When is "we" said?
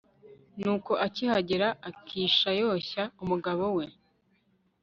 3.77-3.85